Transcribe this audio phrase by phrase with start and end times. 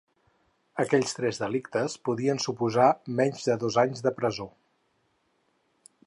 [0.83, 2.87] Aquells tres delictes podien suposar
[3.19, 4.51] menys de dos anys de presó.